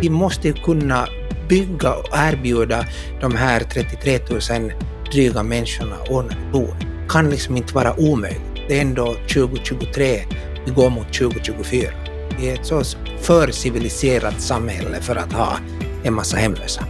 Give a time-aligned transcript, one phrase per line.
[0.00, 1.08] Vi måste kunna
[1.48, 2.84] bygga och erbjuda
[3.20, 4.18] de här 33
[4.58, 4.72] 000
[5.12, 6.76] dryga människorna ordnade boende.
[6.78, 8.40] Det kan liksom inte vara omöjligt.
[8.68, 10.20] Det är ändå 2023,
[10.66, 11.90] vi går mot 2024.
[12.38, 12.82] Vi är ett så
[13.20, 15.58] för civiliserat samhälle för att ha
[16.04, 16.84] en massa hemlösa.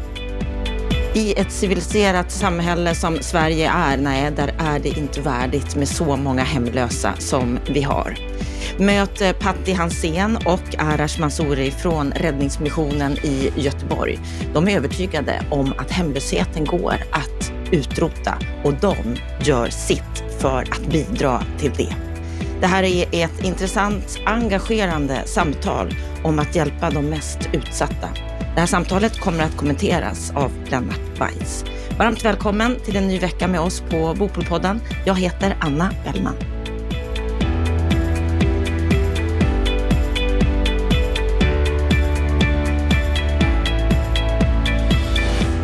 [1.15, 6.17] I ett civiliserat samhälle som Sverige är, nej, där är det inte värdigt med så
[6.17, 8.30] många hemlösa som vi har.
[8.79, 14.19] Möt eh, Patti Hansén och Arash Mansouri från Räddningsmissionen i Göteborg.
[14.55, 18.97] De är övertygade om att hemlösheten går att utrota och de
[19.43, 21.95] gör sitt för att bidra till det.
[22.61, 28.09] Det här är ett intressant, engagerande samtal om att hjälpa de mest utsatta.
[28.55, 31.65] Det här samtalet kommer att kommenteras av Lennart Weiss.
[31.99, 34.81] Varmt välkommen till en ny vecka med oss på Bopolpodden.
[35.07, 36.60] Jag heter Anna Bellman.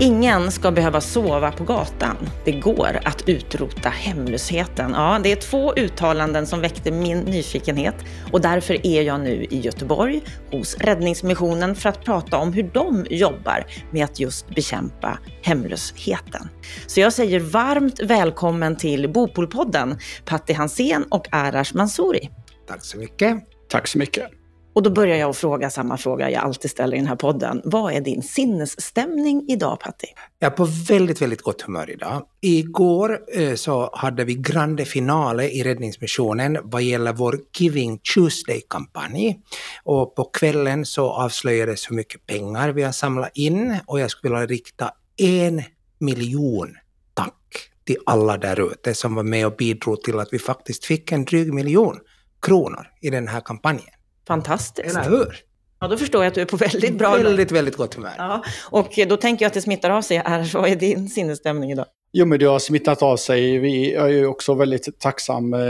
[0.01, 2.17] Ingen ska behöva sova på gatan.
[2.45, 4.91] Det går att utrota hemlösheten.
[4.91, 7.95] Ja, det är två uttalanden som väckte min nyfikenhet
[8.33, 13.07] och därför är jag nu i Göteborg hos Räddningsmissionen för att prata om hur de
[13.11, 16.49] jobbar med att just bekämpa hemlösheten.
[16.87, 22.31] Så jag säger varmt välkommen till Bopolpodden, Patti Hansén och Arash Mansouri.
[22.69, 23.37] Tack så mycket.
[23.69, 24.46] Tack så mycket.
[24.77, 27.61] Och då börjar jag att fråga samma fråga jag alltid ställer i den här podden.
[27.65, 30.07] Vad är din sinnesstämning idag, Patti?
[30.39, 32.27] Jag är på väldigt, väldigt gott humör idag.
[32.41, 39.41] Igår eh, så hade vi grande finale i Räddningsmissionen vad gäller vår Giving Tuesday-kampanj.
[39.85, 44.35] Och på kvällen så avslöjades hur mycket pengar vi har samlat in och jag skulle
[44.35, 45.63] vilja rikta en
[45.99, 46.77] miljon
[47.15, 51.13] tack till alla där ute som var med och bidrog till att vi faktiskt fick
[51.13, 51.99] en dryg miljon
[52.43, 53.96] kronor i den här kampanjen.
[54.27, 54.97] Fantastiskt.
[54.97, 55.47] Eller hur?
[55.81, 58.13] Ja, då förstår jag att du är på väldigt bra Väldigt, väldigt gott humör.
[58.19, 60.51] Ja, och då tänker jag att det smittar av sig här.
[60.55, 61.87] Vad är din sinnesstämning idag?
[62.13, 63.59] Jo, men det har smittat av sig.
[63.59, 65.61] Vi är ju också väldigt tacksam eh,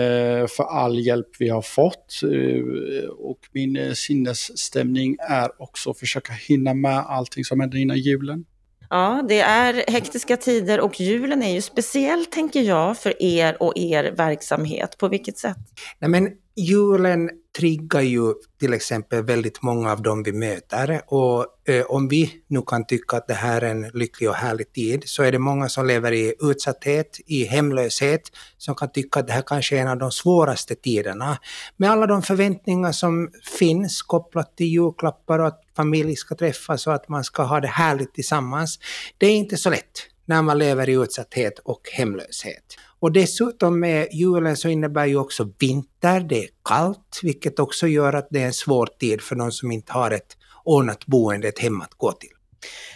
[0.47, 2.21] för all hjälp vi har fått.
[2.23, 7.99] Eh, och min eh, sinnesstämning är också att försöka hinna med allting som händer innan
[7.99, 8.45] julen.
[8.91, 13.73] Ja, det är hektiska tider och julen är ju speciell, tänker jag, för er och
[13.77, 14.99] er verksamhet.
[14.99, 15.57] På vilket sätt?
[15.99, 21.87] Nej, men julen triggar ju till exempel väldigt många av dem vi möter och eh,
[21.87, 25.23] om vi nu kan tycka att det här är en lycklig och härlig tid så
[25.23, 28.23] är det många som lever i utsatthet, i hemlöshet,
[28.59, 31.39] som kan tycka att det här kanske är en av de svåraste tiderna.
[31.77, 36.95] Med alla de förväntningar som finns kopplat till julklappar och att familj ska träffas och
[36.95, 38.79] att man ska ha det härligt tillsammans.
[39.19, 42.77] Det är inte så lätt när man lever i utsatthet och hemlöshet.
[43.01, 48.13] Och dessutom med julen så innebär ju också vinter, det är kallt, vilket också gör
[48.13, 51.59] att det är en svår tid för de som inte har ett ordnat boende, ett
[51.59, 52.31] hem att gå till.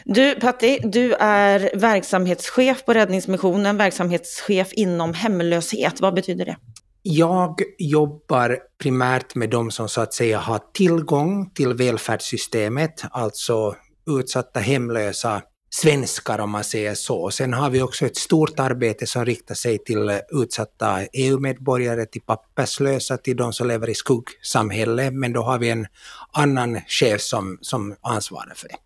[0.05, 6.01] Du Patti, du är verksamhetschef på Räddningsmissionen, verksamhetschef inom hemlöshet.
[6.01, 6.57] Vad betyder det?
[7.03, 13.75] Jag jobbar primärt med de som så att säga har tillgång till välfärdssystemet, alltså
[14.19, 17.31] utsatta hemlösa svenskar om man säger så.
[17.31, 23.17] Sen har vi också ett stort arbete som riktar sig till utsatta EU-medborgare, till papperslösa,
[23.17, 25.87] till de som lever i skuggsamhälle, men då har vi en
[26.33, 28.77] annan chef som, som ansvarar för det.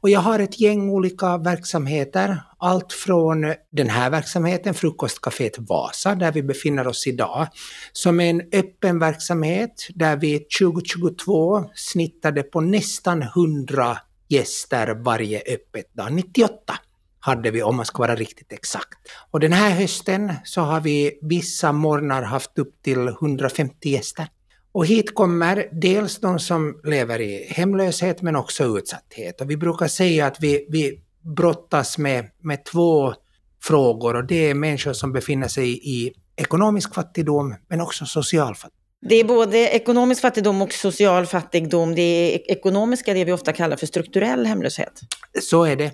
[0.00, 6.32] Och jag har ett gäng olika verksamheter, allt från den här verksamheten, Frukostcaféet Vasa, där
[6.32, 7.46] vi befinner oss idag,
[7.92, 15.94] som är en öppen verksamhet där vi 2022 snittade på nästan 100 gäster varje öppet
[15.94, 16.12] dag.
[16.12, 16.74] 98
[17.20, 18.98] hade vi om man ska vara riktigt exakt.
[19.30, 24.28] Och den här hösten så har vi vissa morgnar haft upp till 150 gäster.
[24.72, 29.40] Och hit kommer dels de som lever i hemlöshet men också utsatthet.
[29.40, 33.14] Och vi brukar säga att vi, vi brottas med, med två
[33.62, 38.85] frågor och det är människor som befinner sig i ekonomisk fattigdom men också social fattigdom.
[39.00, 41.94] Det är både ekonomisk fattigdom och social fattigdom.
[41.94, 45.00] Det är ekonomiska det vi ofta kallar för strukturell hemlöshet.
[45.42, 45.92] Så är det.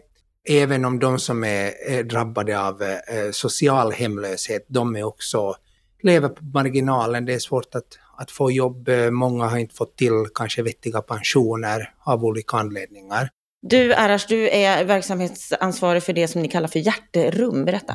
[0.49, 2.99] Även om de som är drabbade av eh,
[3.33, 5.55] social hemlöshet, de är också
[6.03, 7.25] lever på marginalen.
[7.25, 8.89] Det är svårt att, att få jobb.
[9.11, 13.29] Många har inte fått till kanske vettiga pensioner av olika anledningar.
[13.67, 17.65] Du Arash, du är verksamhetsansvarig för det som ni kallar för hjärterum.
[17.65, 17.95] Berätta.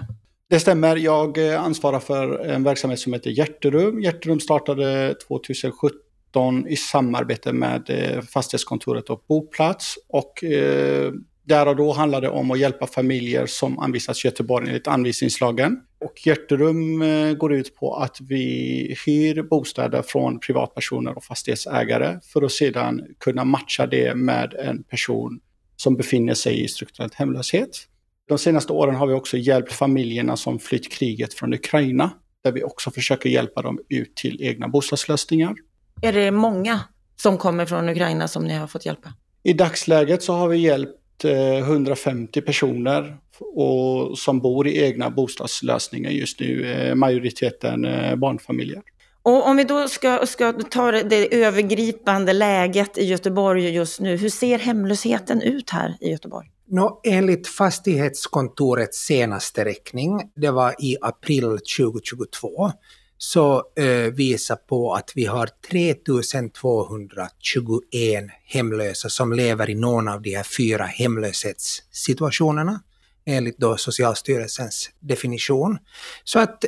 [0.49, 0.95] Det stämmer.
[0.95, 4.01] Jag eh, ansvarar för en verksamhet som heter Hjärterum.
[4.01, 9.95] Hjärterum startade 2017 i samarbete med eh, fastighetskontoret och Boplats.
[10.07, 11.11] Och eh,
[11.43, 15.79] där och då handlar det om att hjälpa familjer som anvisas Göteborg enligt anvisningslagen.
[16.05, 22.41] Och Hjärterum eh, går ut på att vi hyr bostäder från privatpersoner och fastighetsägare för
[22.41, 25.39] att sedan kunna matcha det med en person
[25.75, 27.87] som befinner sig i strukturell hemlöshet.
[28.27, 32.11] De senaste åren har vi också hjälpt familjerna som flytt kriget från Ukraina,
[32.43, 35.55] där vi också försöker hjälpa dem ut till egna bostadslösningar.
[36.01, 36.79] Är det många
[37.15, 39.13] som kommer från Ukraina som ni har fått hjälpa?
[39.43, 46.11] I dagsläget så har vi hjälpt 150 eh, personer och som bor i egna bostadslösningar
[46.11, 48.81] just nu, eh, majoriteten eh, barnfamiljer.
[49.21, 54.29] Och om vi då ska, ska ta det övergripande läget i Göteborg just nu, hur
[54.29, 56.47] ser hemlösheten ut här i Göteborg?
[56.69, 62.71] No, enligt Fastighetskontorets senaste räkning, det var i april 2022,
[63.17, 70.35] så eh, visar på att vi har 3221 hemlösa som lever i någon av de
[70.35, 72.81] här fyra hemlöshetssituationerna
[73.25, 75.77] enligt då Socialstyrelsens definition.
[76.23, 76.65] Så att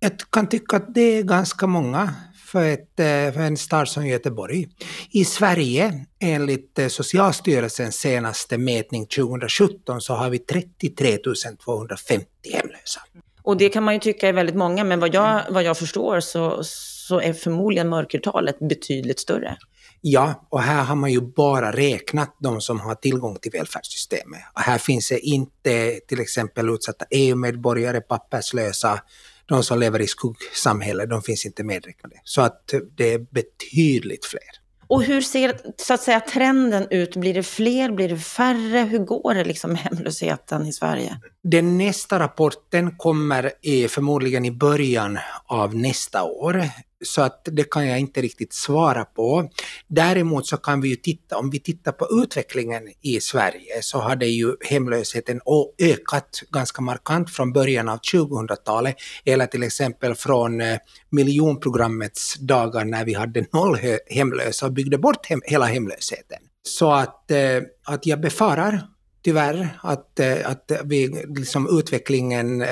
[0.00, 2.14] jag kan tycka att det är ganska många
[2.52, 4.68] för, ett, eh, för en stad som Göteborg.
[5.10, 11.18] I Sverige, enligt eh, Socialstyrelsens senaste mätning 2017, så har vi 33
[11.64, 13.00] 250 hemlösa.
[13.42, 16.20] Och det kan man ju tycka är väldigt många, men vad jag, vad jag förstår
[16.20, 19.56] så, så är förmodligen mörkertalet betydligt större.
[20.00, 24.40] Ja, och här har man ju bara räknat de som har tillgång till välfärdssystemet.
[24.54, 29.00] Och här finns det inte till exempel utsatta EU-medborgare, papperslösa,
[29.46, 32.16] de som lever i skuggsamhället, de finns inte medräknade.
[32.24, 34.62] Så att det är betydligt fler.
[34.86, 37.16] Och hur ser så att säga, trenden ut?
[37.16, 38.78] Blir det fler, blir det färre?
[38.78, 41.20] Hur går det liksom med hemlösheten i Sverige?
[41.42, 43.52] Den nästa rapporten kommer
[43.88, 46.64] förmodligen i början av nästa år.
[47.02, 49.50] Så att det kan jag inte riktigt svara på.
[49.88, 54.26] Däremot så kan vi ju titta, om vi tittar på utvecklingen i Sverige så hade
[54.26, 55.40] ju hemlösheten
[55.78, 60.78] ökat ganska markant från början av 2000-talet eller till exempel från eh,
[61.10, 66.38] miljonprogrammets dagar när vi hade noll hemlösa och byggde bort hem, hela hemlösheten.
[66.62, 68.80] Så att, eh, att jag befarar
[69.24, 72.64] tyvärr att, eh, att vi, liksom utvecklingen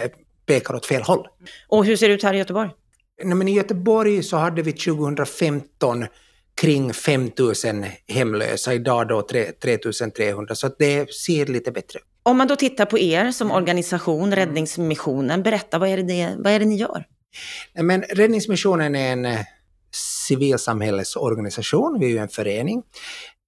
[0.47, 1.27] pekar åt fel håll.
[1.69, 2.71] Och hur ser det ut här i Göteborg?
[3.25, 6.07] Nej, men I Göteborg så hade vi 2015
[6.61, 7.55] kring 5 000
[8.09, 9.53] hemlösa, idag då 3
[10.17, 12.05] 300 så det ser lite bättre ut.
[12.23, 16.59] Om man då tittar på er som organisation, Räddningsmissionen, berätta vad är det, vad är
[16.59, 17.05] det ni gör?
[17.75, 19.41] Men Räddningsmissionen är en eh,
[20.29, 22.83] civilsamhällesorganisation, vi är ju en förening.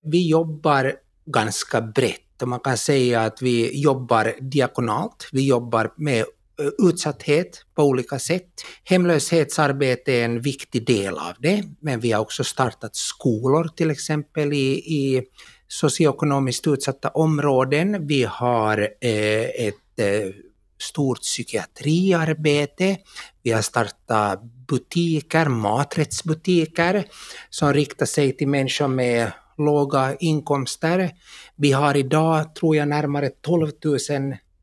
[0.03, 0.93] Vi jobbar
[1.27, 6.25] ganska brett och man kan säga att vi jobbar diakonalt, vi jobbar med
[6.61, 8.49] Eh, utsatthet på olika sätt.
[8.85, 14.53] Hemlöshetsarbete är en viktig del av det, men vi har också startat skolor till exempel
[14.53, 15.23] i, i
[15.69, 18.07] socioekonomiskt utsatta områden.
[18.07, 20.35] Vi har eh, ett eh,
[20.81, 22.97] stort psykiatriarbete.
[23.43, 27.05] Vi har startat butiker, maträttsbutiker,
[27.51, 31.11] som riktar sig till människor med låga inkomster.
[31.57, 33.99] Vi har idag, tror jag, närmare 12 000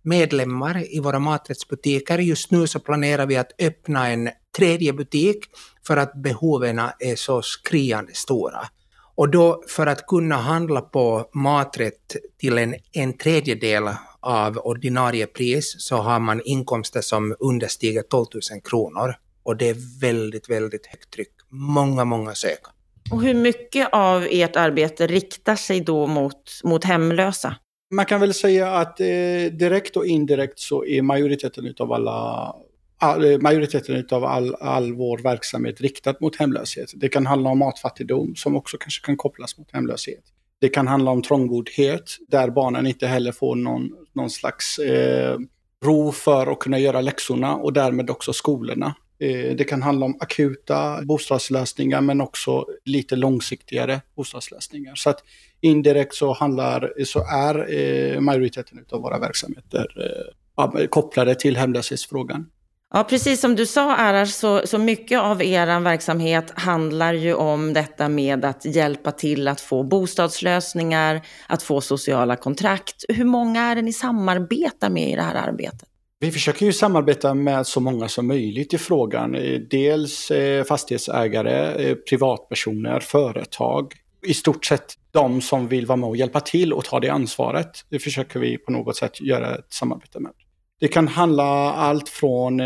[0.01, 2.17] medlemmar i våra maträttsbutiker.
[2.17, 5.45] Just nu så planerar vi att öppna en tredje butik
[5.87, 8.69] för att behoven är så skriande stora.
[9.15, 15.75] Och då för att kunna handla på maträtt till en, en tredjedel av ordinarie pris
[15.77, 19.15] så har man inkomster som understiger 12 000 kronor.
[19.43, 21.31] Och det är väldigt, väldigt högt tryck.
[21.49, 22.79] Många, många sökande.
[23.11, 27.55] Och hur mycket av ert arbete riktar sig då mot, mot hemlösa?
[27.91, 29.05] Man kan väl säga att eh,
[29.51, 32.55] direkt och indirekt så är majoriteten av alla
[32.99, 36.91] all, eh, majoriteten av all, all vår verksamhet riktat mot hemlöshet.
[36.95, 40.23] Det kan handla om matfattigdom som också kanske kan kopplas mot hemlöshet.
[40.61, 45.37] Det kan handla om trångboddhet där barnen inte heller får någon, någon slags eh,
[45.85, 48.95] ro för att kunna göra läxorna och därmed också skolorna.
[49.19, 54.95] Eh, det kan handla om akuta bostadslösningar men också lite långsiktigare bostadslösningar.
[54.95, 55.23] Så att
[55.61, 59.87] indirekt så, handlar, så är eh, majoriteten av våra verksamheter
[60.57, 62.45] eh, kopplade till hemlöshetsfrågan.
[62.93, 67.73] Ja, precis som du sa Arar, så, så mycket av er verksamhet handlar ju om
[67.73, 73.05] detta med att hjälpa till att få bostadslösningar, att få sociala kontrakt.
[73.09, 75.88] Hur många är det ni samarbetar med i det här arbetet?
[76.21, 79.35] Vi försöker ju samarbeta med så många som möjligt i frågan.
[79.35, 83.93] Eh, dels eh, fastighetsägare, eh, privatpersoner, företag.
[84.27, 87.85] I stort sett de som vill vara med och hjälpa till och ta det ansvaret.
[87.89, 90.31] Det försöker vi på något sätt göra ett samarbete med.
[90.79, 92.57] Det kan handla allt från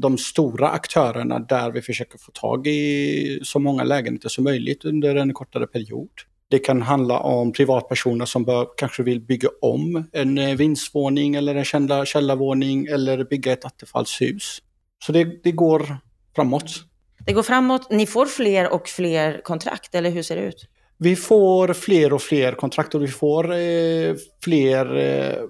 [0.00, 5.16] de stora aktörerna där vi försöker få tag i så många lägenheter som möjligt under
[5.16, 6.10] en kortare period.
[6.50, 11.54] Det kan handla om privatpersoner som bör, kanske vill bygga om en eh, vindsvåning eller
[11.54, 14.58] en källarvåning eller bygga ett attefallshus.
[15.04, 15.96] Så det, det går
[16.36, 16.84] framåt.
[17.26, 17.90] Det går framåt.
[17.90, 20.68] Ni får fler och fler kontrakt, eller hur ser det ut?
[20.98, 25.42] Vi får fler och fler kontrakt och vi får eh, fler eh,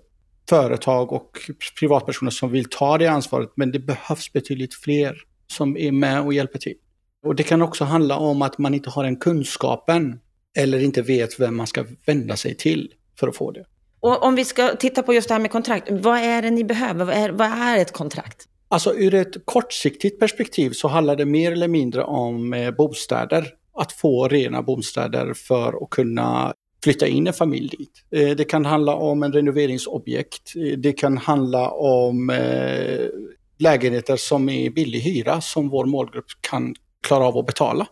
[0.48, 1.30] företag och
[1.78, 3.52] privatpersoner som vill ta det ansvaret.
[3.56, 6.76] Men det behövs betydligt fler som är med och hjälper till.
[7.26, 10.20] Och det kan också handla om att man inte har den kunskapen
[10.56, 13.64] eller inte vet vem man ska vända sig till för att få det.
[14.00, 16.64] Och om vi ska titta på just det här med kontrakt, vad är det ni
[16.64, 17.04] behöver?
[17.04, 18.48] Vad är, vad är ett kontrakt?
[18.68, 23.46] Alltså ur ett kortsiktigt perspektiv så handlar det mer eller mindre om eh, bostäder.
[23.78, 28.04] Att få rena bostäder för att kunna flytta in en familj dit.
[28.10, 30.56] Eh, det kan handla om en renoveringsobjekt.
[30.56, 32.32] Eh, det kan handla om
[33.58, 37.86] lägenheter som är billig hyra som vår målgrupp kan klara av att betala.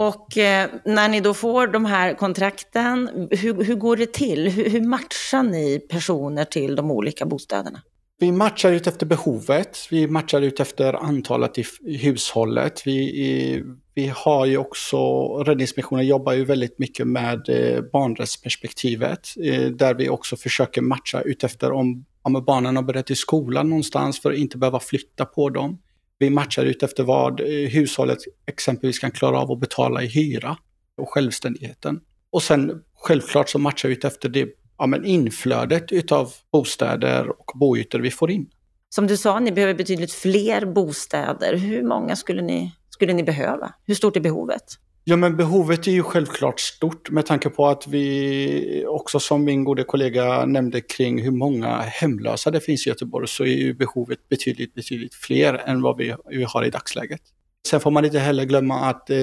[0.00, 4.48] Och eh, när ni då får de här kontrakten, hur, hur går det till?
[4.48, 7.82] Hur, hur, matchar ni personer till de olika bostäderna?
[8.18, 9.78] Vi matchar ut efter behovet.
[9.90, 11.64] Vi matchar ut efter antalet i
[11.96, 12.82] hushållet.
[12.86, 13.62] Vi,
[13.94, 14.98] vi har ju också,
[15.42, 19.28] Räddningsmissionen jobbar ju väldigt mycket med eh, barnrättsperspektivet.
[19.44, 23.68] Eh, där vi också försöker matcha ut efter om, om barnen har börjat i skolan
[23.68, 25.78] någonstans för att inte behöva flytta på dem.
[26.20, 30.56] Vi matchar ut efter vad eh, hushållet exempelvis kan klara av att betala i hyra
[30.96, 32.00] och självständigheten.
[32.30, 34.48] Och sen självklart så matchar vi ut efter det
[34.78, 38.50] ja, men inflödet utav bostäder och boytor vi får in.
[38.88, 41.56] Som du sa, ni behöver betydligt fler bostäder.
[41.56, 43.74] Hur många skulle ni, skulle ni behöva?
[43.86, 44.64] Hur stort är behovet?
[45.04, 49.64] Ja, men behovet är ju självklart stort med tanke på att vi också som min
[49.64, 54.28] gode kollega nämnde kring hur många hemlösa det finns i Göteborg så är ju behovet
[54.28, 57.20] betydligt, betydligt fler än vad vi, vi har i dagsläget.
[57.68, 59.16] Sen får man inte heller glömma att eh,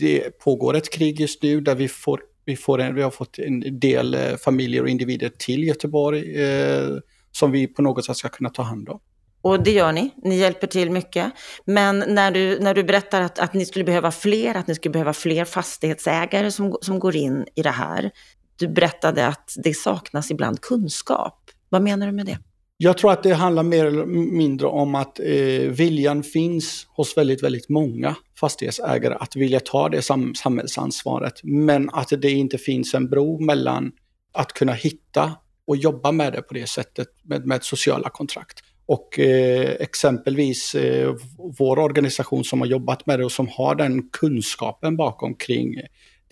[0.00, 3.38] det pågår ett krig just nu där vi, får, vi, får en, vi har fått
[3.38, 6.88] en del eh, familjer och individer till Göteborg eh,
[7.32, 9.00] som vi på något sätt ska kunna ta hand om.
[9.42, 11.32] Och det gör ni, ni hjälper till mycket.
[11.64, 14.92] Men när du, när du berättar att, att ni skulle behöva fler, att ni skulle
[14.92, 18.10] behöva fler fastighetsägare som, som går in i det här.
[18.56, 21.50] Du berättade att det saknas ibland kunskap.
[21.68, 22.38] Vad menar du med det?
[22.76, 25.26] Jag tror att det handlar mer eller mindre om att eh,
[25.68, 31.40] viljan finns hos väldigt, väldigt många fastighetsägare att vilja ta det sam samhällsansvaret.
[31.42, 33.92] Men att det inte finns en bro mellan
[34.32, 35.32] att kunna hitta
[35.66, 38.60] och jobba med det på det sättet med, med sociala kontrakt.
[38.86, 41.14] Och eh, exempelvis eh,
[41.58, 45.80] vår organisation som har jobbat med det och som har den kunskapen bakom kring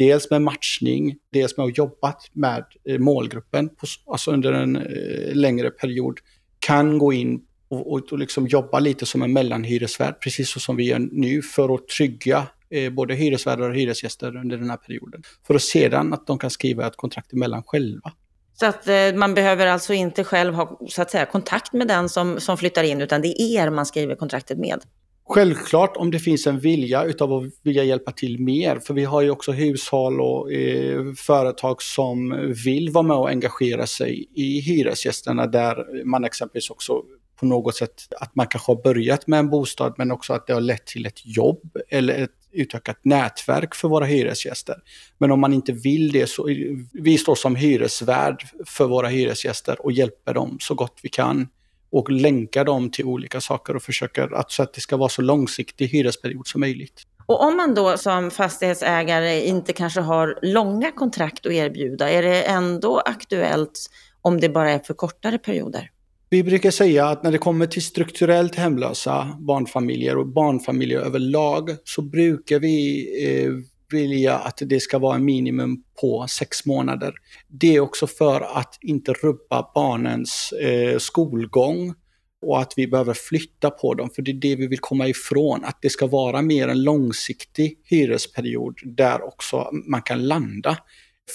[0.00, 5.34] dels med matchning, dels med att jobbat med eh, målgruppen på, alltså under en eh,
[5.34, 6.18] längre period,
[6.58, 10.76] kan gå in och, och, och liksom jobba lite som en mellanhyresvärd, precis så som
[10.76, 15.22] vi gör nu, för att trygga eh, både hyresvärdar och hyresgäster under den här perioden.
[15.46, 18.12] För att sedan att de kan skriva ett kontrakt emellan själva.
[18.60, 22.08] Så att eh, man behöver alltså inte själv ha så att säga, kontakt med den
[22.08, 24.80] som, som flyttar in, utan det är er man skriver kontraktet med.
[25.28, 29.22] Självklart om det finns en vilja utav att vilja hjälpa till mer, för vi har
[29.22, 35.46] ju också hushåll och eh, företag som vill vara med och engagera sig i hyresgästerna
[35.46, 37.02] där man exempelvis också
[37.40, 40.52] på något sätt att man kanske har börjat med en bostad men också att det
[40.52, 44.76] har lett till ett jobb eller ett utökat nätverk för våra hyresgäster.
[45.18, 46.48] Men om man inte vill det så
[46.92, 51.48] vi står som hyresvärd för våra hyresgäster och hjälper dem så gott vi kan
[51.92, 55.22] och länkar dem till olika saker och försöker att, så att det ska vara så
[55.22, 57.02] långsiktig hyresperiod som möjligt.
[57.26, 62.42] Och om man då som fastighetsägare inte kanske har långa kontrakt att erbjuda, är det
[62.42, 63.90] ändå aktuellt
[64.22, 65.90] om det bara är för kortare perioder?
[66.32, 72.02] Vi brukar säga att när det kommer till strukturellt hemlösa barnfamiljer och barnfamiljer överlag så
[72.02, 73.52] brukar vi eh,
[73.92, 77.14] vilja att det ska vara en minimum på sex månader.
[77.48, 81.94] Det är också för att inte rubba barnens eh, skolgång
[82.42, 85.64] och att vi behöver flytta på dem, för det är det vi vill komma ifrån.
[85.64, 90.78] Att det ska vara mer en långsiktig hyresperiod där också man kan landa.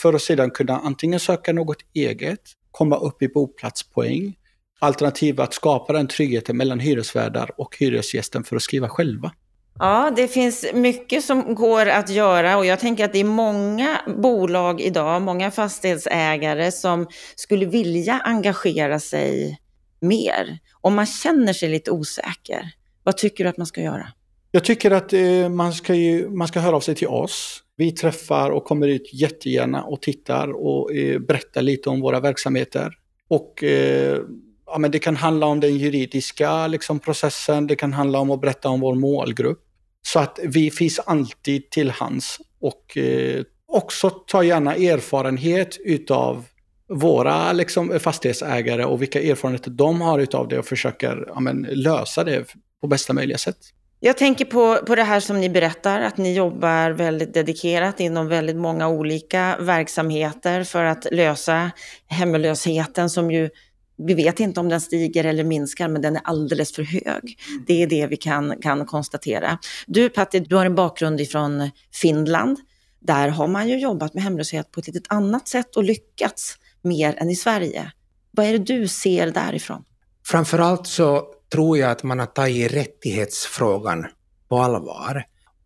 [0.01, 4.35] För att sedan kunna antingen söka något eget, komma upp i boplatspoäng
[4.79, 9.31] alternativ att skapa den tryggheten mellan hyresvärdar och hyresgästen för att skriva själva.
[9.79, 14.01] Ja, det finns mycket som går att göra och jag tänker att det är många
[14.17, 19.59] bolag idag, många fastighetsägare som skulle vilja engagera sig
[19.99, 20.59] mer.
[20.81, 22.71] Om man känner sig lite osäker,
[23.03, 24.07] vad tycker du att man ska göra?
[24.51, 27.63] Jag tycker att eh, man, ska ju, man ska höra av sig till oss.
[27.77, 32.93] Vi träffar och kommer ut jättegärna och tittar och eh, berättar lite om våra verksamheter.
[33.27, 34.19] Och eh,
[34.65, 38.41] ja, men det kan handla om den juridiska liksom, processen, det kan handla om att
[38.41, 39.61] berätta om vår målgrupp.
[40.01, 46.45] Så att vi finns alltid till hands och eh, också ta gärna erfarenhet utav
[46.89, 52.23] våra liksom, fastighetsägare och vilka erfarenheter de har utav det och försöker ja, men, lösa
[52.23, 52.45] det
[52.81, 53.57] på bästa möjliga sätt.
[53.99, 58.27] Jag tänker på, på det här som ni berättar, att ni jobbar väldigt dedikerat inom
[58.27, 61.71] väldigt många olika verksamheter för att lösa
[62.07, 63.49] hemlösheten som ju
[63.97, 67.39] vi vet inte om den stiger eller minskar, men den är alldeles för hög.
[67.67, 69.57] Det är det vi kan, kan konstatera.
[69.87, 72.59] Du Patti, du har en bakgrund ifrån Finland.
[72.99, 77.15] Där har man ju jobbat med hemlöshet på ett lite annat sätt och lyckats mer
[77.17, 77.91] än i Sverige.
[78.31, 79.83] Vad är det du ser därifrån?
[80.25, 84.05] Framförallt så tror jag att man har tagit rättighetsfrågan
[84.49, 85.25] på allvar.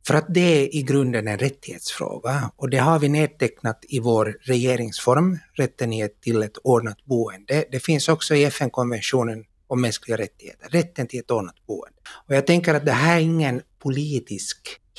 [0.09, 4.37] För att det är i grunden en rättighetsfråga och det har vi nedtecknat i vår
[4.41, 7.65] regeringsform, rätten till ett ordnat boende.
[7.71, 11.97] Det finns också i FN-konventionen om mänskliga rättigheter, rätten till ett ordnat boende.
[12.27, 14.57] Och jag tänker att det här är ingen politisk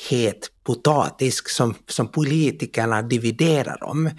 [0.09, 4.09] het potatis som, som politikerna dividerar om.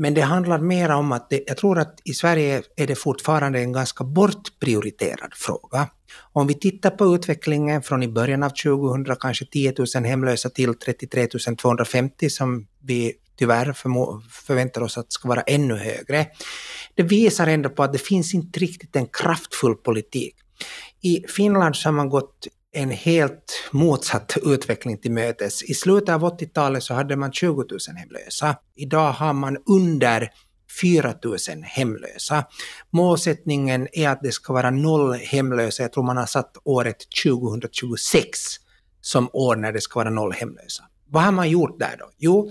[0.00, 3.58] Men det handlar mer om att det, jag tror att i Sverige är det fortfarande
[3.58, 5.88] en ganska bortprioriterad fråga.
[6.32, 10.74] Om vi tittar på utvecklingen från i början av 2000, kanske 10 000 hemlösa till
[10.74, 13.72] 33 250 som vi tyvärr
[14.30, 16.26] förväntar oss att ska vara ännu högre.
[16.94, 20.34] Det visar ändå på att det finns inte riktigt en kraftfull politik.
[21.00, 25.62] I Finland så har man gått en helt motsatt utveckling till mötes.
[25.62, 28.56] I slutet av 80-talet så hade man 20 000 hemlösa.
[28.76, 30.30] Idag har man under
[30.82, 32.44] 4 000 hemlösa.
[32.90, 35.82] Målsättningen är att det ska vara noll hemlösa.
[35.82, 38.38] Jag tror man har satt året 2026
[39.00, 40.84] som år när det ska vara noll hemlösa.
[41.08, 42.10] Vad har man gjort där då?
[42.18, 42.50] Jo,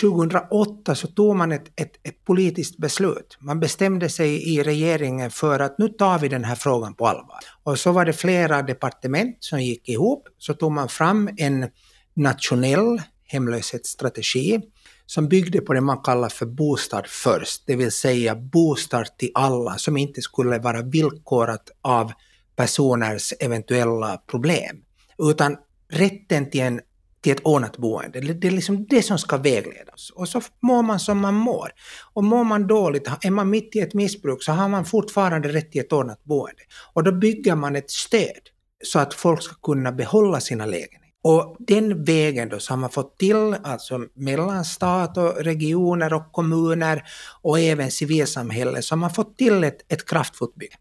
[0.00, 3.36] 2008 så tog man ett, ett, ett, politiskt beslut.
[3.40, 7.38] Man bestämde sig i regeringen för att nu tar vi den här frågan på allvar.
[7.62, 10.28] Och så var det flera departement som gick ihop.
[10.38, 11.66] Så tog man fram en
[12.14, 14.60] nationell hemlöshetsstrategi
[15.06, 19.78] som byggde på det man kallar för bostad först, det vill säga bostad till alla
[19.78, 22.12] som inte skulle vara villkorat av
[22.56, 24.76] personers eventuella problem,
[25.18, 25.56] utan
[25.88, 26.80] rätten till en
[27.24, 28.20] till ett ordnat boende.
[28.20, 30.12] Det är liksom det som ska vägleda oss.
[30.14, 31.70] Och så mår man som man mår.
[32.14, 35.72] Och mår man dåligt, är man mitt i ett missbruk, så har man fortfarande rätt
[35.72, 36.62] till ett ordnat boende.
[36.92, 38.50] Och då bygger man ett stöd
[38.84, 41.00] så att folk ska kunna behålla sina lägenheter.
[41.24, 46.32] Och den vägen då så har man fått till, alltså mellan stat och regioner och
[46.32, 47.02] kommuner
[47.42, 50.76] och även civilsamhälle, så har man fått till ett, ett kraftfullt bygge.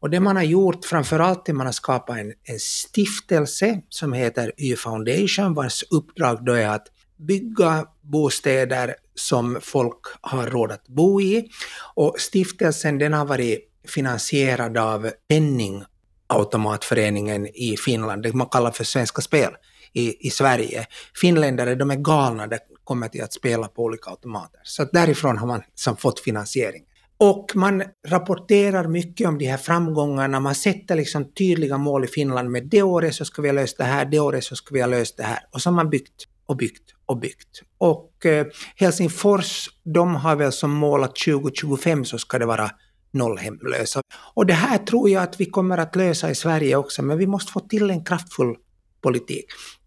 [0.00, 4.12] Och det man har gjort framförallt är att man har skapat en, en stiftelse som
[4.12, 10.88] heter Y Foundation vars uppdrag då är att bygga bostäder som folk har råd att
[10.88, 11.48] bo i.
[11.94, 19.22] Och stiftelsen den har varit finansierad av Penningautomatföreningen i Finland, det man kallar för Svenska
[19.22, 19.52] Spel
[19.92, 20.86] i, i Sverige.
[21.20, 24.60] Finländare de är galna, det kommer till att spela på olika automater.
[24.62, 26.82] Så därifrån har man som fått finansiering.
[27.18, 32.50] Och man rapporterar mycket om de här framgångarna, man sätter liksom tydliga mål i Finland
[32.50, 34.80] med det året så ska vi ha löst det här, det året så ska vi
[34.80, 35.38] ha löst det här.
[35.50, 37.62] Och så har man byggt och byggt och byggt.
[37.78, 42.70] Och eh, Helsingfors, de har väl som mål att 2025 så ska det vara
[43.10, 44.00] noll hemlösa.
[44.34, 47.26] Och det här tror jag att vi kommer att lösa i Sverige också, men vi
[47.26, 48.56] måste få till en kraftfull
[49.00, 49.44] politik.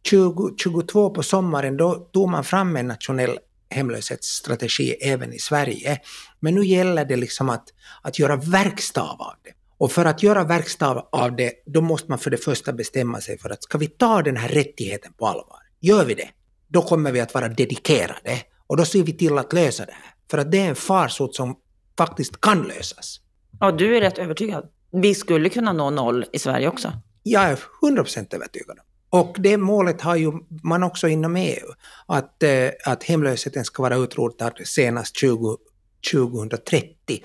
[0.09, 3.39] 2022 på sommaren, då tog man fram en nationell
[3.69, 5.99] hemlöshetsstrategi även i Sverige.
[6.39, 7.63] Men nu gäller det liksom att,
[8.01, 9.53] att göra verkstad av det.
[9.77, 13.37] Och för att göra verkstad av det, då måste man för det första bestämma sig
[13.37, 15.59] för att ska vi ta den här rättigheten på allvar?
[15.79, 16.29] Gör vi det,
[16.67, 20.13] då kommer vi att vara dedikerade och då ser vi till att lösa det här.
[20.31, 21.55] För att det är en farsot som
[21.97, 23.19] faktiskt kan lösas.
[23.59, 24.69] Ja, du är rätt övertygad.
[24.91, 26.91] Vi skulle kunna nå noll i Sverige också.
[27.23, 28.77] Jag är 100% övertygad.
[29.09, 30.31] Och det målet har ju
[30.63, 31.67] man också inom EU,
[32.05, 35.57] att, eh, att hemlösheten ska vara utrotad senast 20,
[36.11, 37.23] 2030.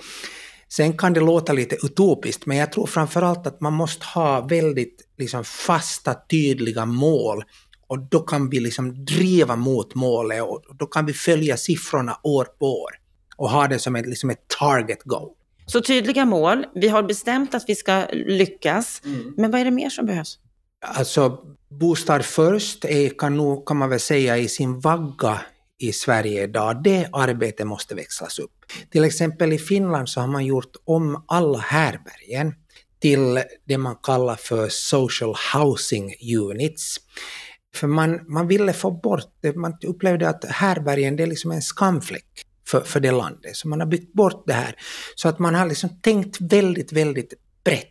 [0.68, 5.02] Sen kan det låta lite utopiskt, men jag tror framförallt att man måste ha väldigt
[5.18, 7.44] liksom, fasta, tydliga mål
[7.86, 12.44] och då kan vi liksom driva mot målet och då kan vi följa siffrorna år
[12.58, 12.90] på år
[13.36, 15.30] och ha det som ett, liksom ett target goal.
[15.66, 19.34] Så tydliga mål, vi har bestämt att vi ska lyckas, mm.
[19.36, 20.38] men vad är det mer som behövs?
[20.84, 25.40] Alltså, Bostad först är, kan, nog, kan man väl säga, i sin vagga
[25.78, 26.82] i Sverige idag.
[26.82, 28.64] Det arbetet måste växlas upp.
[28.90, 32.54] Till exempel i Finland så har man gjort om alla härbergen
[32.98, 36.96] till det man kallar för social housing units.
[37.74, 41.62] För man, man ville få bort det, man upplevde att härbergen det är liksom en
[41.62, 43.56] skamfläck för, för det landet.
[43.56, 44.76] Så man har byggt bort det här.
[45.14, 47.90] Så att man har liksom tänkt väldigt, väldigt brett.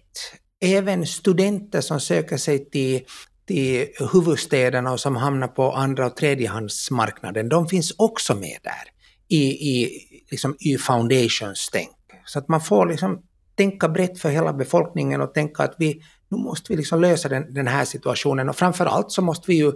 [0.63, 3.01] Även studenter som söker sig till
[3.45, 8.83] till huvudstäderna och som hamnar på andra och tredjehandsmarknaden, de finns också med där
[9.27, 9.89] i, i,
[10.31, 11.89] liksom, i foundations tänk.
[12.25, 13.21] Så att man får liksom
[13.55, 17.53] tänka brett för hela befolkningen och tänka att vi, nu måste vi liksom lösa den,
[17.53, 19.71] den här situationen och framför allt så måste vi ju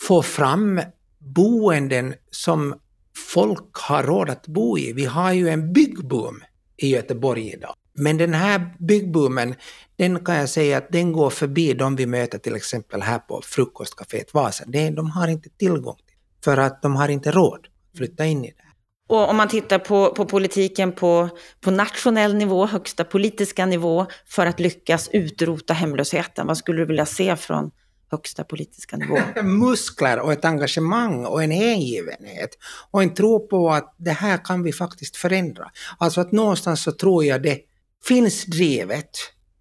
[0.00, 0.80] få fram
[1.18, 2.74] boenden som
[3.32, 4.92] folk har råd att bo i.
[4.92, 6.42] Vi har ju en byggboom
[6.76, 7.74] i Göteborg idag.
[7.94, 9.54] Men den här byggboomen,
[9.96, 13.42] den kan jag säga att den går förbi de vi möter till exempel här på
[13.44, 14.64] frukostcaféet Vasa.
[14.66, 18.48] de har inte tillgång till, för att de har inte råd att flytta in i
[18.48, 18.62] det.
[19.08, 21.28] Och om man tittar på, på politiken på,
[21.60, 27.06] på nationell nivå, högsta politiska nivå, för att lyckas utrota hemlösheten, vad skulle du vilja
[27.06, 27.70] se från
[28.10, 29.18] högsta politiska nivå?
[29.42, 32.50] Muskler och ett engagemang och en hängivenhet
[32.90, 35.70] och en tro på att det här kan vi faktiskt förändra.
[35.98, 37.58] Alltså att någonstans så tror jag det
[38.08, 39.10] finns drivet,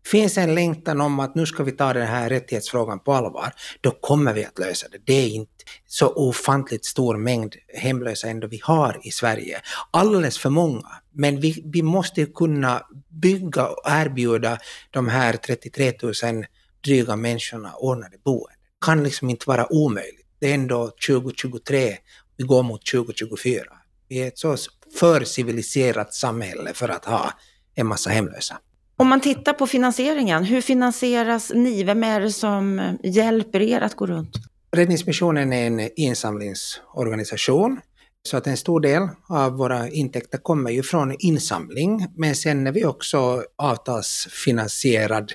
[0.05, 3.91] finns en längtan om att nu ska vi ta den här rättighetsfrågan på allvar, då
[3.91, 4.97] kommer vi att lösa det.
[5.05, 5.51] Det är inte
[5.87, 9.61] så ofantligt stor mängd hemlösa ändå vi har i Sverige.
[9.91, 10.87] Alldeles för många.
[11.13, 14.57] Men vi, vi måste kunna bygga och erbjuda
[14.91, 16.45] de här 33 000
[16.85, 18.55] dryga människorna ordnade boende.
[18.79, 20.27] Det kan liksom inte vara omöjligt.
[20.39, 21.97] Det är ändå 2023,
[22.37, 23.63] vi går mot 2024.
[24.07, 24.57] Vi är ett så
[24.99, 27.33] för civiliserat samhälle för att ha
[27.81, 28.57] en massa hemlösa.
[28.97, 31.83] Om man tittar på finansieringen, hur finansieras ni?
[31.83, 34.35] Vem är det som hjälper er att gå runt?
[34.71, 37.79] Räddningsmissionen är en insamlingsorganisation.
[38.23, 42.71] Så att en stor del av våra intäkter kommer ju från insamling, men sen är
[42.71, 45.31] vi också avtalsfinansierad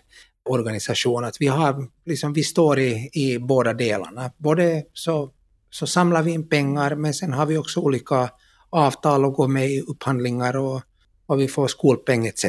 [0.48, 1.24] organisation.
[1.24, 4.30] Att vi, har, liksom, vi står i, i båda delarna.
[4.37, 5.30] Både så,
[5.70, 8.30] så samlar vi in pengar, men sen har vi också olika
[8.70, 10.82] avtal och går med i upphandlingar och
[11.26, 12.44] och vi får skolpeng etc.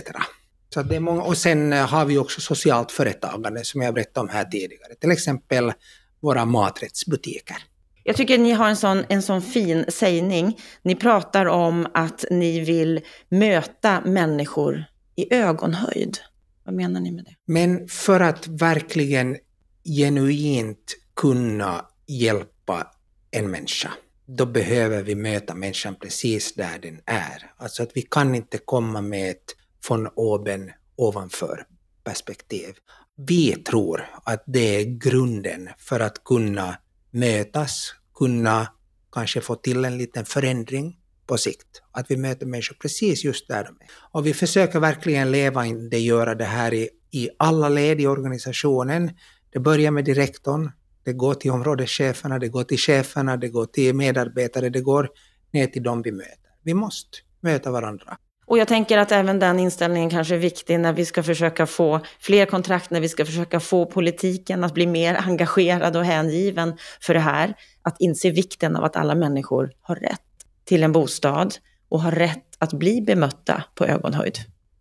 [0.74, 4.24] Så det är många, och sen eh, har vi också socialt företagande som jag berättade
[4.24, 5.74] om här tidigare, till exempel
[6.20, 7.58] våra maträttsbutiker.
[8.04, 10.58] Jag tycker ni har en sån, en sån fin sägning.
[10.82, 14.86] Ni pratar om att ni vill möta människor
[15.16, 16.18] i ögonhöjd.
[16.64, 17.36] Vad menar ni med det?
[17.46, 19.38] Men för att verkligen
[19.84, 22.88] genuint kunna hjälpa
[23.32, 23.92] en människa
[24.28, 27.52] då behöver vi möta människan precis där den är.
[27.58, 29.56] Alltså att vi kan inte komma med ett
[29.90, 31.66] von oben ovanför
[32.04, 32.76] perspektiv.
[33.16, 36.78] Vi tror att det är grunden för att kunna
[37.12, 38.68] mötas, kunna
[39.12, 41.82] kanske få till en liten förändring på sikt.
[41.92, 43.90] Att vi möter människor precis just där de är.
[44.12, 48.08] Och vi försöker verkligen leva in det, göra det här i, i alla led i
[48.08, 49.12] organisationen.
[49.54, 50.72] Det börjar med direktorn,
[51.08, 55.10] det går till områdescheferna, det går till cheferna, det går till medarbetare, det går
[55.54, 56.50] ner till dem vi möter.
[56.64, 58.18] Vi måste möta varandra.
[58.46, 62.00] Och jag tänker att även den inställningen kanske är viktig när vi ska försöka få
[62.20, 67.14] fler kontrakt, när vi ska försöka få politiken att bli mer engagerad och hängiven för
[67.14, 67.54] det här.
[67.82, 70.22] Att inse vikten av att alla människor har rätt
[70.66, 71.56] till en bostad
[71.90, 74.38] och har rätt att bli bemötta på ögonhöjd.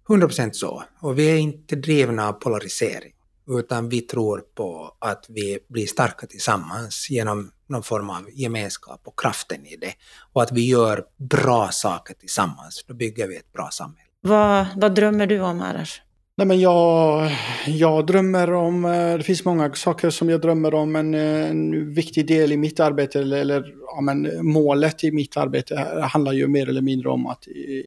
[0.09, 0.83] 100 procent så.
[1.01, 3.12] Och vi är inte drivna av polarisering
[3.48, 9.20] utan vi tror på att vi blir starka tillsammans genom någon form av gemenskap och
[9.20, 9.92] kraften i det.
[10.32, 12.85] Och att vi gör bra saker tillsammans.
[12.88, 14.11] Då bygger vi ett bra samhälle.
[14.20, 16.00] Vad, vad drömmer du om, Arash?
[16.38, 17.30] Nej, men jag,
[17.66, 21.94] jag drömmer om, eh, det finns många saker som jag drömmer om, men eh, en
[21.94, 26.46] viktig del i mitt arbete, eller, eller ja, men målet i mitt arbete handlar ju
[26.46, 27.44] mer eller mindre om att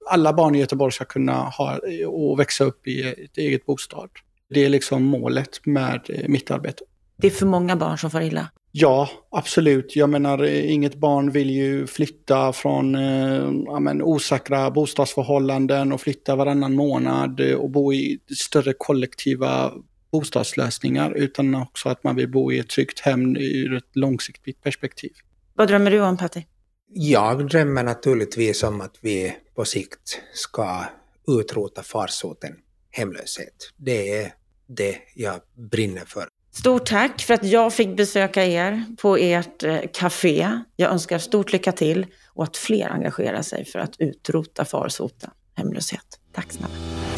[0.10, 4.10] alla barn i Göteborg ska kunna ha och växa upp i ett eget bostad.
[4.50, 6.84] Det är liksom målet med eh, mitt arbete.
[7.18, 8.50] Det är för många barn som far illa?
[8.72, 9.96] Ja, absolut.
[9.96, 16.02] Jag menar, eh, inget barn vill ju flytta från eh, ja, men, osäkra bostadsförhållanden och
[16.02, 19.74] flytta varannan månad och bo i större kollektiva
[20.12, 25.12] bostadslösningar, utan också att man vill bo i ett tryggt hem ur ett långsiktigt perspektiv.
[25.54, 26.46] Vad drömmer du om, Patti?
[26.94, 30.86] Jag drömmer naturligtvis om att vi på sikt ska
[31.28, 32.56] utrota farsoten
[33.00, 33.72] hemlöshet.
[33.78, 34.34] Det är
[34.68, 35.40] det jag
[35.72, 36.28] brinner för.
[36.52, 40.60] Stort tack för att jag fick besöka er på ert eh, café.
[40.76, 46.20] Jag önskar stort lycka till och att fler engagerar sig för att utrota farsoten hemlöshet.
[46.34, 47.09] Tack snälla.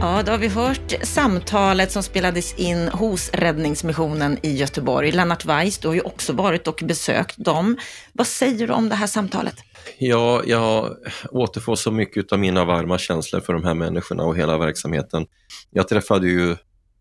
[0.00, 5.12] Ja, då har vi hört samtalet som spelades in hos Räddningsmissionen i Göteborg.
[5.12, 7.76] Lennart Weiss, du har ju också varit och besökt dem.
[8.12, 9.54] Vad säger du om det här samtalet?
[9.98, 10.96] Ja, jag
[11.30, 15.26] återfår så mycket av mina varma känslor för de här människorna och hela verksamheten.
[15.70, 16.50] Jag träffade ju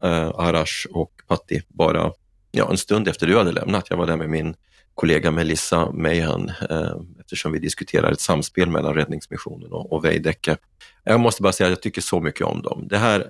[0.04, 2.12] eh, Arash och Patti bara
[2.52, 3.86] ja, en stund efter du hade lämnat.
[3.90, 4.56] Jag var där med min
[4.98, 10.58] kollega Melissa Mayhan, eh, eftersom vi diskuterar ett samspel mellan Räddningsmissionen och, och Veidekke.
[11.04, 12.88] Jag måste bara säga att jag tycker så mycket om dem.
[12.90, 13.28] Det här,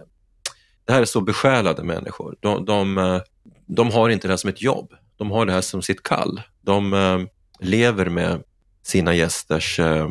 [0.85, 2.35] det här är så besjälade människor.
[2.39, 3.21] De, de, eh,
[3.65, 4.93] de har inte det här som ett jobb.
[5.17, 6.41] De har det här som sitt kall.
[6.61, 7.19] De eh,
[7.59, 8.43] lever med
[8.83, 10.09] sina gästers eh,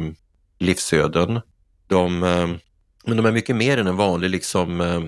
[0.59, 1.41] livsöden.
[1.87, 2.49] De, eh,
[3.07, 5.01] men de är mycket mer än en vanlig liksom, eh,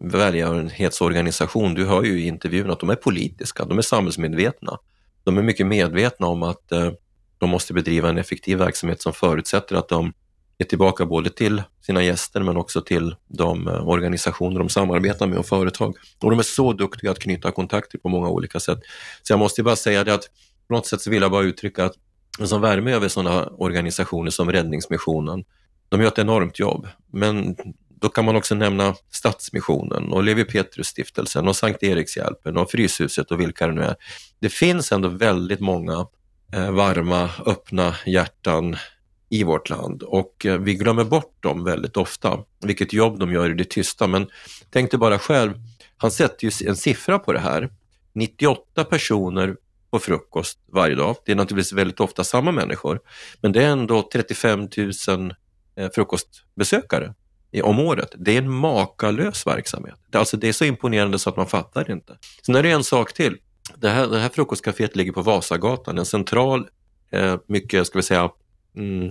[0.00, 1.74] välgörenhetsorganisation.
[1.74, 4.78] Du hör ju i intervjun att de är politiska, de är samhällsmedvetna.
[5.26, 6.90] De är mycket medvetna om att eh,
[7.38, 10.12] de måste bedriva en effektiv verksamhet som förutsätter att de
[10.58, 15.38] är tillbaka både till sina gäster men också till de eh, organisationer de samarbetar med
[15.38, 15.96] och företag.
[16.22, 18.78] Och de är så duktiga att knyta kontakter på många olika sätt.
[19.22, 20.30] Så jag måste bara säga det att
[20.68, 21.94] på något sätt så vill jag bara uttrycka att
[22.38, 25.44] en sån värme över sådana organisationer som Räddningsmissionen,
[25.88, 26.88] de gör ett enormt jobb.
[27.12, 27.56] Men
[28.00, 33.40] då kan man också nämna Stadsmissionen och Levi Petrus-stiftelsen och Sankt Erikshjälpen och Fryshuset och
[33.40, 33.96] vilka det nu är.
[34.40, 36.06] Det finns ändå väldigt många
[36.52, 38.76] eh, varma, öppna hjärtan
[39.28, 43.50] i vårt land och eh, vi glömmer bort dem väldigt ofta, vilket jobb de gör
[43.50, 44.06] i det tysta.
[44.06, 44.26] Men
[44.70, 45.52] tänk dig bara själv,
[45.96, 47.70] han sätter ju en siffra på det här.
[48.12, 49.56] 98 personer
[49.90, 51.16] på frukost varje dag.
[51.24, 53.00] Det är naturligtvis väldigt ofta samma människor,
[53.40, 54.68] men det är ändå 35
[55.08, 55.34] 000
[55.76, 57.14] eh, frukostbesökare
[57.62, 58.14] om året.
[58.18, 59.98] Det är en makalös verksamhet.
[60.12, 62.16] Alltså det är så imponerande så att man fattar inte.
[62.46, 63.36] Sen är det en sak till.
[63.76, 66.68] Det här, det här frukostcaféet ligger på Vasagatan, en central,
[67.10, 68.30] eh, mycket, ska vi säga,
[68.76, 69.08] mm,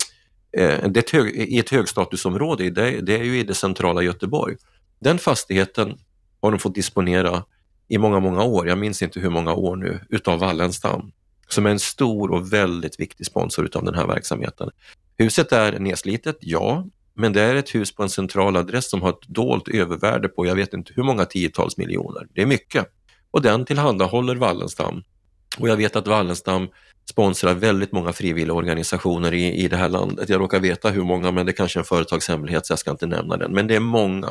[0.58, 4.56] eh, det ett hög, i ett högstatusområde, det, det är ju i det centrala Göteborg.
[5.00, 5.98] Den fastigheten
[6.42, 7.44] har de fått disponera
[7.88, 11.12] i många, många år, jag minns inte hur många år nu, utav Wallenstam
[11.48, 14.70] som är en stor och väldigt viktig sponsor utav den här verksamheten.
[15.18, 19.10] Huset är nedslitet, ja, men det är ett hus på en central adress som har
[19.10, 22.28] ett dolt övervärde på jag vet inte hur många tiotals miljoner.
[22.34, 22.88] Det är mycket.
[23.32, 25.04] Och den tillhandahåller Wallenstam.
[25.58, 26.68] Och jag vet att Wallenstam
[27.10, 30.30] sponsrar väldigt många frivilliga organisationer i, i det här landet.
[30.30, 32.92] Jag råkar veta hur många, men det är kanske är en företagshemlighet så jag ska
[32.92, 33.52] inte nämna den.
[33.52, 34.30] Men det är många.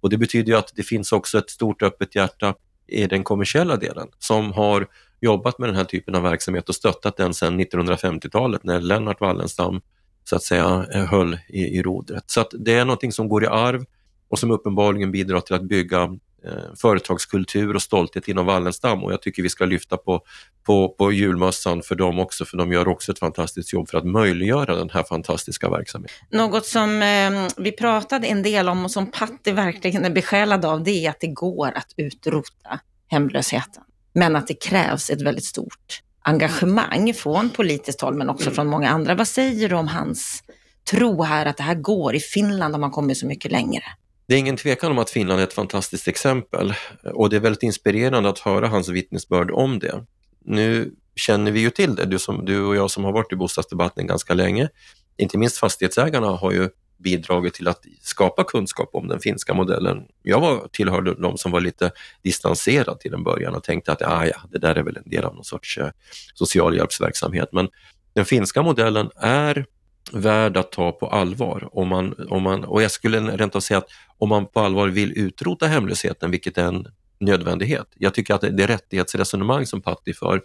[0.00, 2.54] Och det betyder ju att det finns också ett stort öppet hjärta
[2.86, 4.86] i den kommersiella delen som har
[5.20, 9.80] jobbat med den här typen av verksamhet och stöttat den sedan 1950-talet när Lennart Wallenstam
[10.28, 12.24] så att säga eh, höll i, i rodret.
[12.26, 13.84] Så att det är någonting som går i arv
[14.28, 16.02] och som uppenbarligen bidrar till att bygga
[16.44, 20.20] eh, företagskultur och stolthet inom Wallenstam och jag tycker vi ska lyfta på,
[20.66, 24.06] på, på julmössan för dem också, för de gör också ett fantastiskt jobb för att
[24.06, 26.16] möjliggöra den här fantastiska verksamheten.
[26.30, 30.82] Något som eh, vi pratade en del om och som Patti verkligen är besjälad av,
[30.82, 33.82] det är att det går att utrota hemlösheten.
[34.12, 38.88] Men att det krävs ett väldigt stort engagemang från politiskt håll men också från många
[38.88, 39.14] andra.
[39.14, 40.42] Vad säger du om hans
[40.90, 42.14] tro här att det här går?
[42.14, 43.82] I Finland har man kommit så mycket längre.
[44.28, 46.74] Det är ingen tvekan om att Finland är ett fantastiskt exempel
[47.14, 50.04] och det är väldigt inspirerande att höra hans vittnesbörd om det.
[50.44, 53.36] Nu känner vi ju till det, du, som, du och jag som har varit i
[53.36, 54.68] bostadsdebatten ganska länge.
[55.16, 60.02] Inte minst fastighetsägarna har ju bidragit till att skapa kunskap om den finska modellen.
[60.22, 61.90] Jag var, tillhörde de som var lite
[62.22, 65.24] distanserad till en början och tänkte att ah, ja, det där är väl en del
[65.24, 65.90] av någon sorts eh,
[66.34, 67.48] socialhjälpsverksamhet.
[67.52, 67.68] Men
[68.14, 69.66] den finska modellen är
[70.12, 71.68] värd att ta på allvar.
[71.72, 74.88] Om man, om man, och jag skulle rent av säga att om man på allvar
[74.88, 76.86] vill utrota hemlösheten, vilket är en
[77.20, 77.86] nödvändighet.
[77.94, 80.42] Jag tycker att det rättighetsresonemang som Patti för,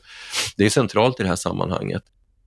[0.58, 2.04] det är centralt i det här sammanhanget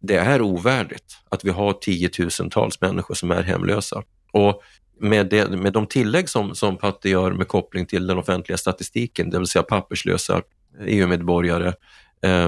[0.07, 4.03] det är ovärdigt att vi har tiotusentals människor som är hemlösa.
[4.33, 4.63] Och
[5.01, 9.31] med, det, med de tillägg som, som Patte gör med koppling till den offentliga statistiken,
[9.31, 10.43] det vill säga papperslösa
[10.87, 11.73] EU-medborgare,
[12.23, 12.47] eh,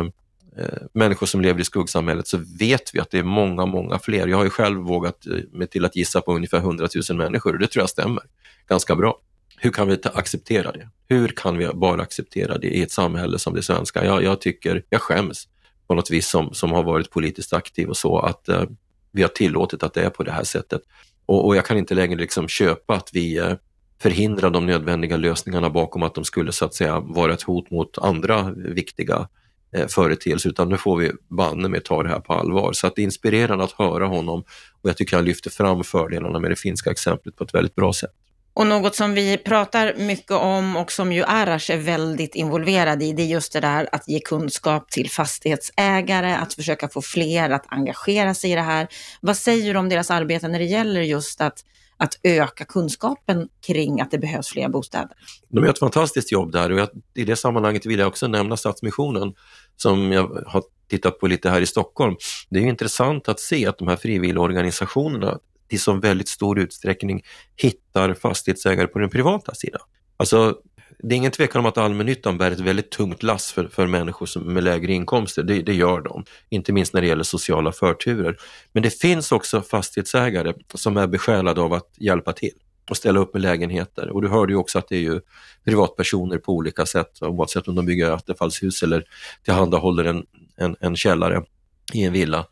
[0.57, 4.27] eh, människor som lever i skuggsamhället, så vet vi att det är många, många fler.
[4.27, 7.53] Jag har ju själv vågat eh, mig till att gissa på ungefär 100 000 människor
[7.53, 8.23] och det tror jag stämmer
[8.69, 9.19] ganska bra.
[9.59, 10.89] Hur kan vi acceptera det?
[11.09, 14.05] Hur kan vi bara acceptera det i ett samhälle som det svenska?
[14.05, 15.49] Jag, jag tycker, jag skäms
[15.87, 18.65] på något vis som, som har varit politiskt aktiv och så, att eh,
[19.13, 20.83] vi har tillåtit att det är på det här sättet.
[21.27, 23.55] Och, och jag kan inte längre liksom köpa att vi eh,
[24.03, 27.99] förhindrar de nödvändiga lösningarna bakom att de skulle så att säga vara ett hot mot
[27.99, 29.29] andra viktiga
[29.73, 32.73] eh, företeelser, utan nu får vi banne med ta det här på allvar.
[32.73, 34.45] Så att det är inspirerande att höra honom
[34.83, 37.93] och jag tycker han lyfter fram fördelarna med det finska exemplet på ett väldigt bra
[37.93, 38.15] sätt.
[38.57, 43.13] Och något som vi pratar mycket om och som ju Arash är väldigt involverad i,
[43.13, 47.65] det är just det där att ge kunskap till fastighetsägare, att försöka få fler att
[47.69, 48.89] engagera sig i det här.
[49.21, 51.65] Vad säger du om deras arbete när det gäller just att,
[51.97, 55.17] att öka kunskapen kring att det behövs fler bostäder?
[55.49, 58.57] De gör ett fantastiskt jobb där och jag, i det sammanhanget vill jag också nämna
[58.57, 59.35] Stadsmissionen
[59.77, 62.17] som jag har tittat på lite här i Stockholm.
[62.51, 65.39] Det är intressant att se att de här frivilligorganisationerna
[65.69, 67.23] i så väldigt stor utsträckning
[67.57, 69.81] hittar fastighetsägare på den privata sidan.
[70.17, 70.57] Alltså,
[70.99, 74.27] det är ingen tvekan om att allmännyttan bär ett väldigt tungt lass för, för människor
[74.27, 75.43] som, med lägre inkomster.
[75.43, 78.37] Det, det gör de, inte minst när det gäller sociala förturer.
[78.73, 82.55] Men det finns också fastighetsägare som är besjälade av att hjälpa till
[82.91, 84.09] och ställa upp med lägenheter.
[84.11, 85.21] Och du hörde ju också att det är ju
[85.65, 89.05] privatpersoner på olika sätt, oavsett om de bygger attefallshus eller
[89.45, 90.27] tillhandahåller en,
[90.57, 91.43] en, en källare
[91.93, 92.47] i en villa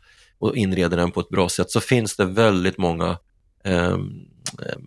[0.45, 3.17] och inreder den på ett bra sätt så finns det väldigt många
[3.63, 3.97] eh,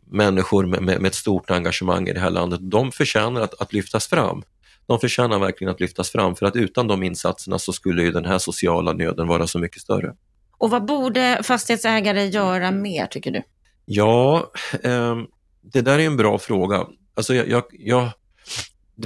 [0.04, 2.60] människor med, med, ett stort engagemang i det här landet.
[2.62, 4.42] De förtjänar att, att lyftas fram.
[4.86, 8.24] De förtjänar verkligen att lyftas fram för att utan de insatserna så skulle ju den
[8.24, 10.14] här sociala nöden vara så mycket större.
[10.58, 13.42] Och vad borde fastighetsägare göra mer tycker du?
[13.84, 15.16] Ja, eh,
[15.62, 16.86] det där är en bra fråga.
[17.14, 18.10] Alltså jag, jag, jag,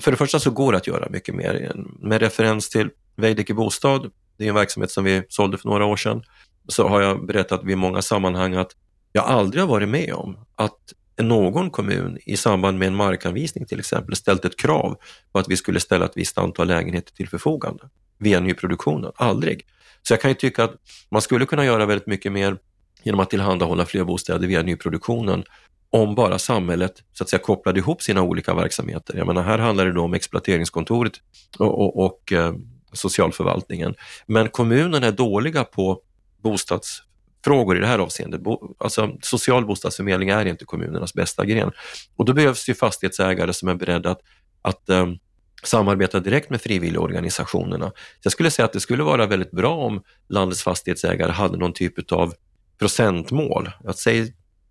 [0.00, 1.72] för det första så går det att göra mycket mer.
[2.00, 4.10] Med referens till Veidekke Bostad,
[4.42, 6.22] det är en verksamhet som vi sålde för några år sedan,
[6.68, 8.72] så har jag berättat vid många sammanhang att
[9.12, 10.78] jag aldrig har varit med om att
[11.20, 14.96] någon kommun i samband med en markanvisning till exempel ställt ett krav
[15.32, 17.84] på att vi skulle ställa ett visst antal lägenheter till förfogande
[18.18, 19.12] via nyproduktionen.
[19.16, 19.66] Aldrig.
[20.02, 20.74] Så jag kan ju tycka att
[21.10, 22.56] man skulle kunna göra väldigt mycket mer
[23.02, 25.44] genom att tillhandahålla fler bostäder via nyproduktionen
[25.90, 29.16] om bara samhället så att säga kopplade ihop sina olika verksamheter.
[29.16, 31.12] Jag menar, här handlar det då om exploateringskontoret
[31.58, 32.54] och, och, och eh,
[32.92, 33.94] socialförvaltningen.
[34.26, 36.00] Men kommunerna är dåliga på
[36.42, 38.40] bostadsfrågor i det här avseendet.
[38.40, 41.70] Bo, alltså, social bostadsförmedling är inte kommunernas bästa gren.
[42.16, 44.20] Och då behövs ju fastighetsägare som är beredda att,
[44.62, 45.18] att um,
[45.62, 47.92] samarbeta direkt med frivilligorganisationerna.
[48.22, 52.12] Jag skulle säga att det skulle vara väldigt bra om landets fastighetsägare hade någon typ
[52.12, 52.34] av
[52.78, 53.70] procentmål.
[53.84, 54.26] Att säga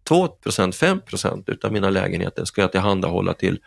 [0.10, 3.60] 2% 5% utav mina lägenheter ska jag tillhandahålla till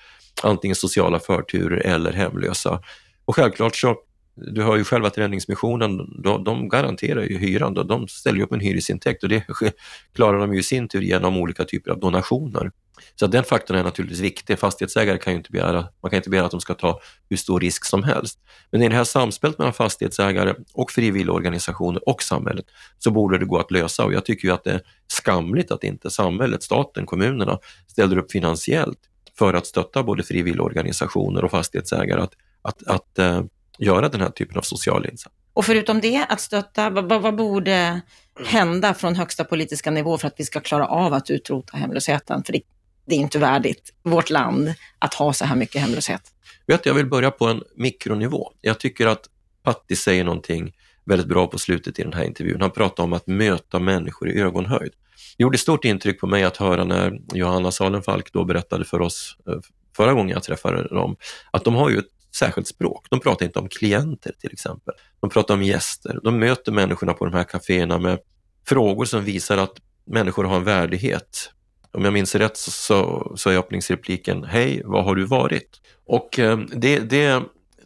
[0.42, 2.82] antingen sociala förturer eller hemlösa.
[3.24, 3.96] Och självklart så,
[4.36, 8.60] du hör ju själv att Räddningsmissionen, de, de garanterar ju hyran, de ställer upp en
[8.60, 9.44] hyresintäkt och det
[10.14, 12.70] klarar de ju i sin tur genom olika typer av donationer.
[13.14, 14.58] Så den faktorn är naturligtvis viktig.
[14.58, 17.60] Fastighetsägare kan ju inte begära, man kan inte begära att de ska ta hur stor
[17.60, 18.38] risk som helst.
[18.70, 22.64] Men i det här samspelet mellan fastighetsägare och frivilligorganisationer och samhället
[22.98, 25.84] så borde det gå att lösa och jag tycker ju att det är skamligt att
[25.84, 28.98] inte samhället, staten, kommunerna ställer upp finansiellt
[29.38, 33.42] för att stötta både frivilligorganisationer och fastighetsägare att, att, att eh,
[33.78, 35.36] göra den här typen av social insats.
[35.52, 38.00] Och förutom det, att stötta, vad, vad, borde
[38.46, 42.44] hända från högsta politiska nivå för att vi ska klara av att utrota hemlösheten?
[42.44, 42.60] För det
[43.06, 46.22] det är inte värdigt vårt land att ha så här mycket hemlöshet.
[46.66, 48.52] Vet, jag vill börja på en mikronivå.
[48.60, 49.28] Jag tycker att
[49.62, 50.72] Patti säger någonting
[51.04, 52.60] väldigt bra på slutet i den här intervjun.
[52.60, 54.92] Han pratar om att möta människor i ögonhöjd.
[55.36, 59.36] Det gjorde stort intryck på mig att höra när Johanna Salenfalk då berättade för oss
[59.48, 59.54] eh,
[59.96, 61.16] förra gången jag träffade dem,
[61.50, 63.06] att de har ju ett särskilt språk.
[63.10, 64.94] De pratar inte om klienter till exempel.
[65.20, 66.20] De pratar om gäster.
[66.22, 68.18] De möter människorna på de här kaféerna med
[68.66, 69.72] frågor som visar att
[70.06, 71.50] människor har en värdighet
[71.94, 75.80] om jag minns rätt så, så är öppningsrepliken Hej, var har du varit?
[76.06, 77.42] Och eh, det, det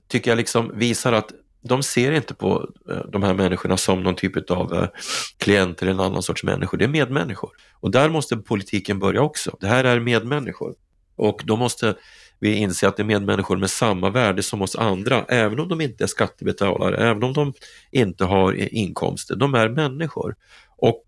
[0.08, 4.14] tycker jag liksom visar att de ser inte på eh, de här människorna som någon
[4.14, 4.88] typ av eh,
[5.38, 6.78] klienter eller en annan sorts människor.
[6.78, 7.50] Det är medmänniskor.
[7.80, 9.56] Och där måste politiken börja också.
[9.60, 10.74] Det här är medmänniskor.
[11.16, 11.94] Och då måste
[12.40, 15.80] vi inser att det är medmänniskor med samma värde som oss andra, även om de
[15.80, 17.52] inte är skattebetalare, även om de
[17.90, 19.36] inte har inkomster.
[19.36, 20.36] De är människor.
[20.76, 21.04] Och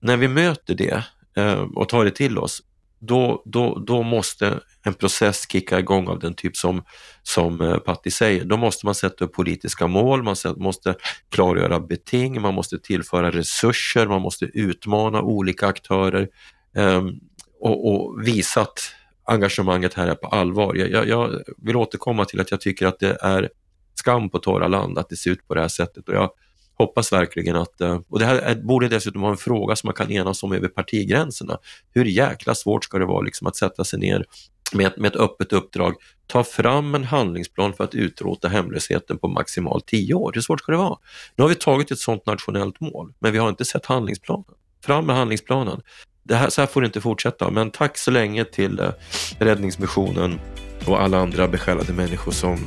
[0.00, 1.04] när vi möter det
[1.36, 2.62] eh, och tar det till oss,
[3.00, 6.82] då, då, då måste en process kicka igång av den typ som,
[7.22, 8.44] som eh, Patti säger.
[8.44, 10.94] Då måste man sätta upp politiska mål, man måste
[11.28, 16.28] klargöra beting, man måste tillföra resurser, man måste utmana olika aktörer
[16.76, 17.20] ehm,
[17.60, 18.94] och, och, visa att
[19.30, 20.74] engagemanget här är på allvar.
[20.74, 23.48] Jag, jag, vill återkomma till att jag tycker att det är
[23.94, 26.30] skam på torra land att det ser ut på det här sättet och jag
[26.78, 29.94] hoppas verkligen att, eh, och det här är, borde dessutom vara en fråga som man
[29.94, 31.58] kan enas om över partigränserna.
[31.94, 34.24] Hur jäkla svårt ska det vara liksom att sätta sig ner
[34.72, 35.94] med ett, med ett öppet uppdrag,
[36.26, 40.32] ta fram en handlingsplan för att utrota hemlösheten på maximalt tio år.
[40.34, 40.98] Hur svårt ska det vara?
[41.36, 44.44] Nu har vi tagit ett sådant nationellt mål, men vi har inte sett handlingsplanen.
[44.84, 45.80] Fram med handlingsplanen.
[46.22, 48.90] Det här, så här får det inte fortsätta, men tack så länge till eh,
[49.38, 50.40] Räddningsmissionen
[50.86, 52.58] och alla andra besjälade människor som,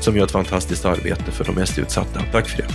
[0.00, 2.22] som gör ett fantastiskt arbete för de mest utsatta.
[2.32, 2.68] Tack för det.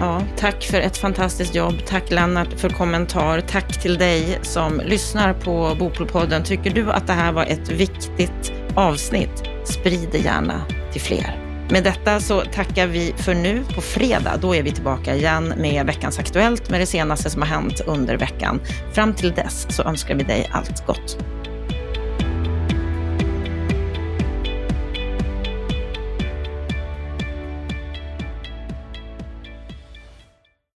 [0.00, 1.74] Ja, tack för ett fantastiskt jobb.
[1.86, 3.40] Tack Lennart för kommentar.
[3.40, 6.44] Tack till dig som lyssnar på Bopolpodden.
[6.44, 9.42] Tycker du att det här var ett viktigt avsnitt?
[9.64, 11.47] Sprid det gärna till fler.
[11.70, 13.64] Med detta så tackar vi för nu.
[13.74, 17.48] På fredag, då är vi tillbaka igen med veckans Aktuellt med det senaste som har
[17.48, 18.60] hänt under veckan.
[18.92, 21.37] Fram till dess så önskar vi dig allt gott.